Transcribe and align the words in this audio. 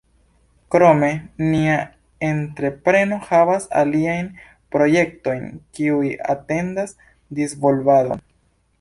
Krome, 0.75 1.09
nia 1.49 1.75
entrepreno 2.29 3.21
havas 3.27 3.69
aliajn 3.83 4.33
projektojn 4.77 5.47
kiuj 5.77 6.13
atendas 6.37 7.01
disvolvadon. 7.43 8.31